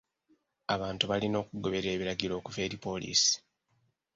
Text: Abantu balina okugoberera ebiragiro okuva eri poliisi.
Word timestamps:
Abantu 0.75 1.03
balina 1.11 1.35
okugoberera 1.43 1.93
ebiragiro 1.95 2.33
okuva 2.39 2.59
eri 2.65 2.77
poliisi. 2.85 3.33